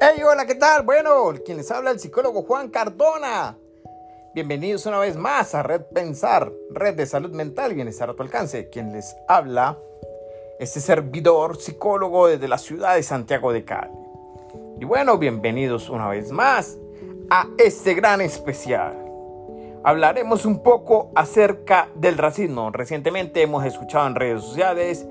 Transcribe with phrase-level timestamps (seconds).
[0.00, 0.84] Hey, hola, ¿qué tal?
[0.84, 3.58] Bueno, quien les habla el psicólogo Juan Cardona.
[4.32, 8.68] Bienvenidos una vez más a Red Pensar, Red de Salud Mental Bienestar a tu alcance.
[8.68, 9.76] Quien les habla,
[10.60, 13.90] este servidor psicólogo desde la ciudad de Santiago de Cali.
[14.78, 16.78] Y bueno, bienvenidos una vez más
[17.28, 19.04] a este gran especial.
[19.82, 22.70] Hablaremos un poco acerca del racismo.
[22.70, 25.08] Recientemente hemos escuchado en redes sociales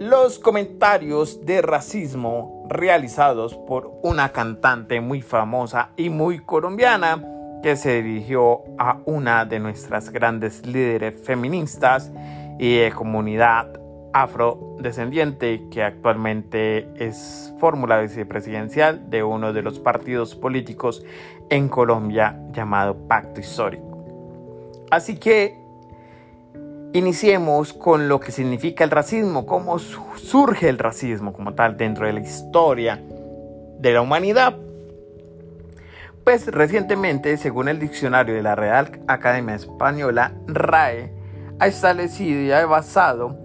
[0.00, 7.22] los comentarios de racismo realizados por una cantante muy famosa y muy colombiana
[7.62, 12.12] que se dirigió a una de nuestras grandes líderes feministas
[12.58, 13.80] y de comunidad
[14.12, 21.04] afrodescendiente que actualmente es fórmula vicepresidencial de uno de los partidos políticos
[21.50, 24.04] en Colombia llamado Pacto Histórico.
[24.90, 25.63] Así que
[26.94, 32.12] Iniciemos con lo que significa el racismo, cómo surge el racismo como tal dentro de
[32.12, 33.02] la historia
[33.80, 34.56] de la humanidad.
[36.22, 41.12] Pues recientemente, según el diccionario de la Real Academia Española, RAE
[41.58, 43.36] ha establecido y ha basado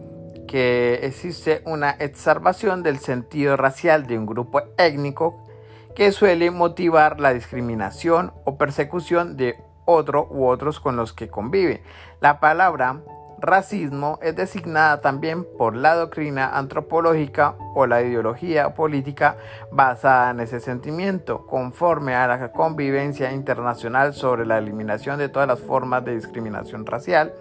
[0.48, 5.44] que existe una exacerbación del sentido racial de un grupo étnico
[5.96, 11.82] que suele motivar la discriminación o persecución de otro u otros con los que convive.
[12.22, 13.02] La palabra
[13.42, 19.38] racismo es designada también por la doctrina antropológica o la ideología política
[19.72, 25.60] basada en ese sentimiento, conforme a la convivencia internacional sobre la eliminación de todas las
[25.60, 27.34] formas de discriminación racial,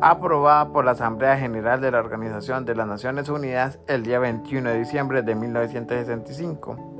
[0.00, 4.70] aprobada por la Asamblea General de la Organización de las Naciones Unidas el día 21
[4.70, 6.99] de diciembre de 1965.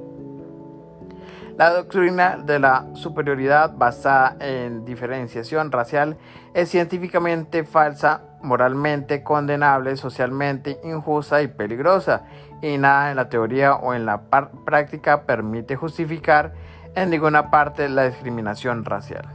[1.61, 6.16] La doctrina de la superioridad basada en diferenciación racial
[6.55, 12.22] es científicamente falsa, moralmente condenable, socialmente injusta y peligrosa,
[12.62, 14.22] y nada en la teoría o en la
[14.64, 16.55] práctica permite justificar
[16.94, 19.28] en ninguna parte la discriminación racial.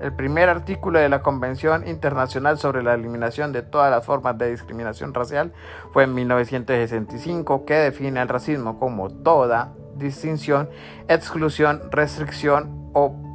[0.00, 4.50] El primer artículo de la Convención Internacional sobre la Eliminación de todas las formas de
[4.50, 5.52] discriminación racial
[5.92, 10.68] fue en 1965 que define el racismo como toda distinción,
[11.08, 13.28] exclusión, restricción o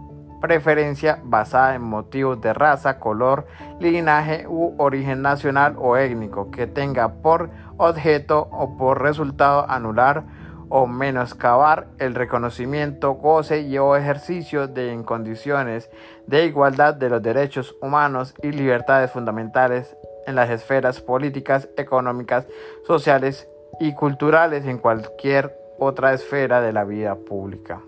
[0.43, 3.47] preferencia basada en motivos de raza, color,
[3.79, 10.25] linaje u origen nacional o étnico que tenga por objeto o por resultado anular
[10.67, 15.89] o menoscabar el reconocimiento, goce y o ejercicio de en condiciones
[16.27, 19.95] de igualdad de los derechos humanos y libertades fundamentales
[20.27, 22.47] en las esferas políticas, económicas,
[22.85, 23.47] sociales
[23.79, 27.81] y culturales en cualquier otra esfera de la vida pública.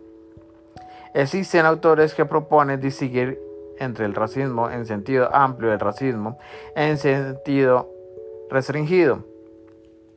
[1.13, 3.40] Existen autores que proponen distinguir
[3.79, 6.38] entre el racismo en sentido amplio y el racismo
[6.75, 7.90] en sentido
[8.50, 9.23] restringido.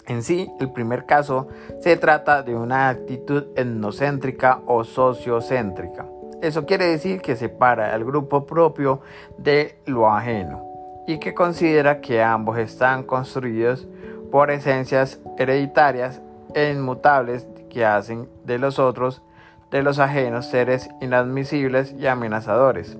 [0.06, 1.48] En sí, el primer caso
[1.80, 6.06] se trata de una actitud etnocéntrica o sociocéntrica.
[6.40, 9.00] Eso quiere decir que separa al grupo propio
[9.36, 10.64] de lo ajeno
[11.06, 13.86] y que considera que ambos están construidos
[14.30, 16.22] por esencias hereditarias
[16.54, 19.22] e inmutables que hacen de los otros,
[19.70, 22.96] de los ajenos, seres inadmisibles y amenazadores.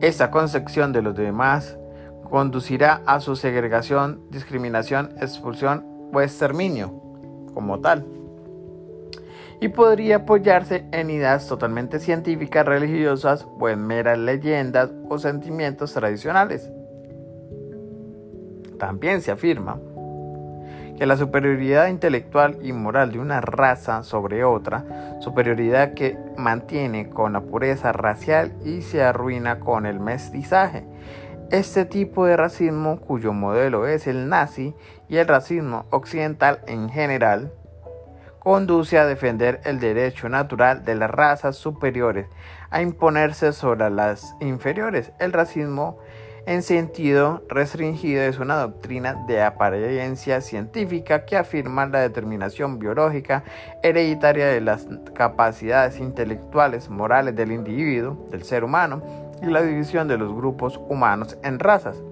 [0.00, 1.76] Esta concepción de los demás
[2.30, 6.94] conducirá a su segregación, discriminación, expulsión o exterminio
[7.52, 8.06] como tal.
[9.60, 16.70] Y podría apoyarse en ideas totalmente científicas, religiosas o en meras leyendas o sentimientos tradicionales.
[18.78, 19.78] También se afirma
[20.98, 24.84] que la superioridad intelectual y moral de una raza sobre otra,
[25.20, 30.84] superioridad que mantiene con la pureza racial y se arruina con el mestizaje.
[31.50, 34.74] Este tipo de racismo, cuyo modelo es el nazi
[35.08, 37.52] y el racismo occidental en general,
[38.38, 42.26] conduce a defender el derecho natural de las razas superiores
[42.70, 45.12] a imponerse sobre las inferiores.
[45.18, 45.98] El racismo
[46.50, 53.44] en sentido restringido es una doctrina de apariencia científica que afirma la determinación biológica
[53.84, 59.00] hereditaria de las capacidades intelectuales morales del individuo, del ser humano,
[59.40, 62.02] y la división de los grupos humanos en razas.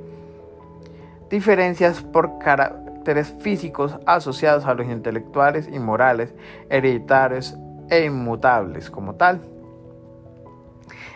[1.28, 6.32] Diferencias por caracteres físicos asociados a los intelectuales y morales
[6.70, 7.56] hereditarios
[7.90, 9.40] e inmutables como tal.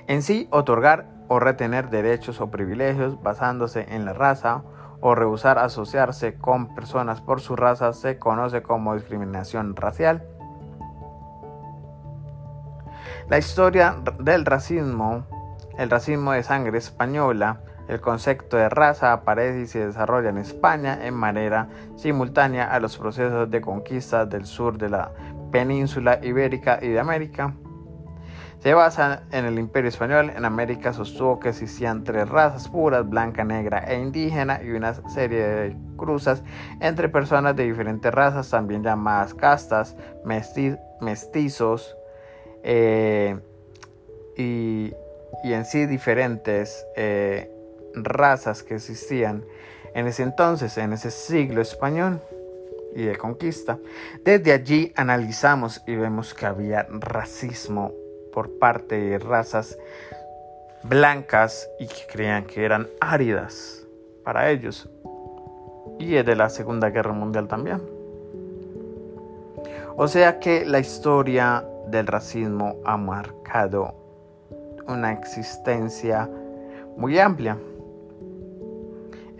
[0.08, 4.64] En sí, otorgar o retener derechos o privilegios basándose en la raza
[5.00, 10.24] o rehusar asociarse con personas por su raza se conoce como discriminación racial.
[13.30, 15.24] La historia del racismo,
[15.78, 20.98] el racismo de sangre española, el concepto de raza aparece y se desarrolla en España
[21.02, 25.12] en manera simultánea a los procesos de conquista del sur de la
[25.50, 27.54] península ibérica y de América.
[28.62, 30.30] Se basa en el Imperio Español.
[30.36, 35.44] En América sostuvo que existían tres razas puras, blanca, negra e indígena, y una serie
[35.44, 36.44] de cruzas
[36.78, 39.96] entre personas de diferentes razas, también llamadas castas,
[41.00, 41.96] mestizos,
[42.62, 43.36] eh,
[44.36, 44.94] y,
[45.42, 47.50] en sí diferentes eh,
[47.94, 49.44] razas que existían
[49.92, 52.20] en ese entonces, en ese siglo español
[52.94, 53.80] y de conquista.
[54.24, 58.01] Desde allí analizamos y vemos que había racismo
[58.32, 59.78] por parte de razas
[60.82, 63.86] blancas y que creían que eran áridas
[64.24, 64.88] para ellos.
[65.98, 67.80] Y de la Segunda Guerra Mundial también.
[69.96, 73.94] O sea que la historia del racismo ha marcado
[74.86, 76.28] una existencia
[76.96, 77.58] muy amplia.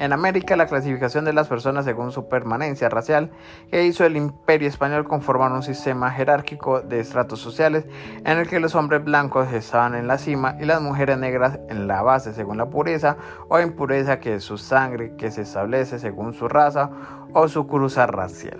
[0.02, 3.30] En América, la clasificación de las personas según su permanencia racial
[3.70, 7.84] que hizo el imperio español conformar un sistema jerárquico de estratos sociales
[8.24, 11.86] en el que los hombres blancos estaban en la cima y las mujeres negras en
[11.86, 13.16] la base según la pureza
[13.48, 16.90] o impureza que es su sangre que se establece según su raza
[17.32, 18.58] o su cruza racial.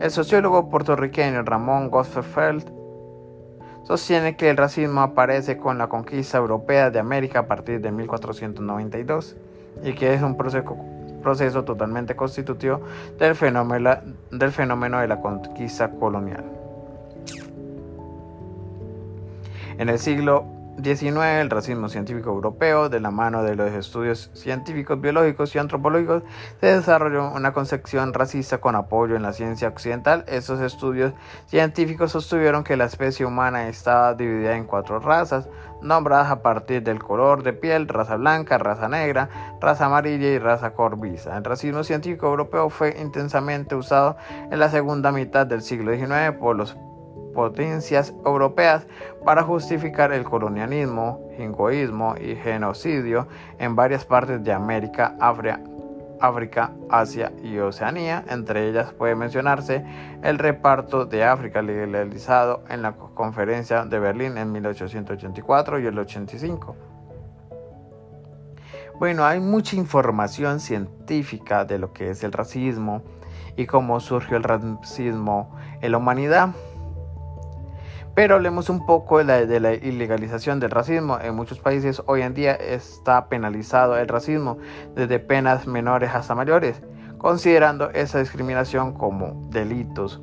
[0.00, 2.72] El sociólogo puertorriqueño Ramón Gosfeld
[3.82, 9.36] sostiene que el racismo aparece con la conquista europea de América a partir de 1492
[9.82, 10.76] y que es un proceso,
[11.22, 12.80] proceso totalmente constitutivo
[13.18, 13.96] del fenómeno,
[14.30, 16.44] del fenómeno de la conquista colonial.
[19.78, 25.00] En el siglo 19, el racismo científico europeo, de la mano de los estudios científicos,
[25.00, 26.22] biológicos y antropológicos,
[26.60, 30.24] se desarrolló una concepción racista con apoyo en la ciencia occidental.
[30.28, 31.14] Estos estudios
[31.46, 35.48] científicos sostuvieron que la especie humana estaba dividida en cuatro razas,
[35.80, 40.74] nombradas a partir del color de piel, raza blanca, raza negra, raza amarilla y raza
[40.74, 41.36] corviza.
[41.36, 44.16] El racismo científico europeo fue intensamente usado
[44.50, 46.76] en la segunda mitad del siglo XIX por los
[47.36, 48.86] potencias europeas
[49.24, 53.28] para justificar el colonialismo, jingoísmo y genocidio
[53.58, 58.24] en varias partes de América, África, Asia y Oceanía.
[58.28, 59.84] Entre ellas puede mencionarse
[60.22, 66.74] el reparto de África legalizado en la Conferencia de Berlín en 1884 y el 85.
[68.98, 73.02] Bueno, hay mucha información científica de lo que es el racismo
[73.54, 76.54] y cómo surgió el racismo en la humanidad.
[78.16, 81.18] Pero hablemos un poco de la, ilegalización del racismo.
[81.20, 84.56] En muchos países hoy en día está penalizado el racismo
[84.94, 86.80] desde penas menores hasta mayores,
[87.18, 90.22] considerando esa discriminación como delitos.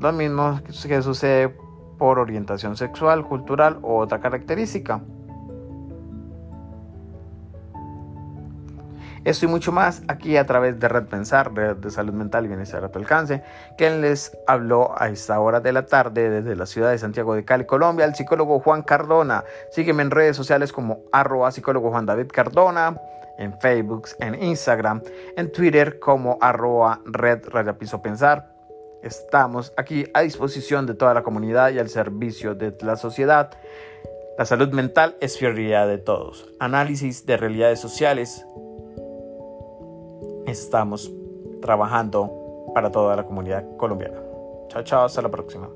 [0.00, 1.56] Lo mismo que sucede
[1.96, 5.00] por orientación sexual, cultural u otra característica.
[9.24, 12.48] Esto y mucho más aquí a través de Red Pensar, Red de Salud Mental y
[12.48, 13.42] Bienestar a tu alcance,
[13.76, 17.44] quien les habló a esta hora de la tarde desde la ciudad de Santiago de
[17.44, 19.44] Cali, Colombia, el psicólogo Juan Cardona.
[19.70, 22.96] Sígueme en redes sociales como arroba psicólogo Juan David Cardona,
[23.38, 25.02] en Facebook, en Instagram,
[25.36, 27.40] en Twitter como arroba red
[28.02, 28.52] Pensar.
[29.02, 33.50] Estamos aquí a disposición de toda la comunidad y al servicio de la sociedad.
[34.36, 36.48] La salud mental es prioridad de todos.
[36.58, 38.44] Análisis de realidades sociales,
[40.48, 41.12] estamos
[41.60, 44.20] trabajando para toda la comunidad colombiana.
[44.68, 45.68] Chao, chao, hasta la próxima.